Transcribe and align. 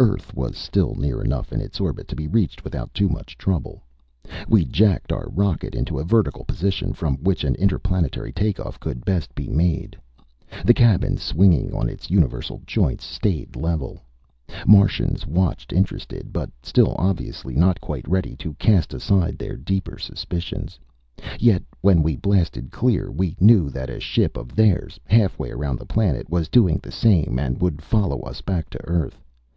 Earth 0.00 0.34
was 0.34 0.56
still 0.58 0.96
near 0.96 1.22
enough 1.22 1.52
in 1.52 1.60
its 1.60 1.78
orbit 1.78 2.08
to 2.08 2.16
be 2.16 2.26
reached 2.26 2.64
without 2.64 2.92
too 2.92 3.08
much 3.08 3.38
trouble. 3.38 3.84
We 4.48 4.64
jacked 4.64 5.12
our 5.12 5.28
rocket 5.28 5.76
into 5.76 5.96
a 6.00 6.04
vertical 6.04 6.44
position, 6.44 6.92
from 6.92 7.18
which 7.18 7.44
an 7.44 7.54
interplanetary 7.54 8.32
takeoff 8.32 8.80
could 8.80 9.04
best 9.04 9.32
be 9.32 9.46
made. 9.46 9.94
The 10.64 10.74
cabin, 10.74 11.18
swinging 11.18 11.72
on 11.72 11.88
its 11.88 12.10
universal 12.10 12.60
joints, 12.66 13.04
stayed 13.04 13.54
level. 13.54 14.02
Martians 14.66 15.24
watched, 15.24 15.72
interested, 15.72 16.32
but 16.32 16.50
still 16.64 16.96
obviously 16.98 17.54
not 17.54 17.80
quite 17.80 18.08
ready 18.08 18.34
to 18.38 18.54
cast 18.54 18.92
aside 18.92 19.38
their 19.38 19.54
deeper 19.56 20.00
suspicions. 20.00 20.80
Yet, 21.38 21.62
when 21.80 22.02
we 22.02 22.16
blasted 22.16 22.72
clear, 22.72 23.08
we 23.08 23.36
knew 23.38 23.70
that 23.70 23.88
a 23.88 24.00
ship 24.00 24.36
of 24.36 24.56
theirs, 24.56 24.98
halfway 25.06 25.52
around 25.52 25.78
the 25.78 25.86
planet, 25.86 26.28
was 26.28 26.48
doing 26.48 26.80
the 26.82 26.90
same 26.90 27.38
and 27.38 27.62
would 27.62 27.80
follow 27.82 28.22
us 28.22 28.40
back 28.40 28.68
to 28.70 28.84
Earth. 28.88 29.22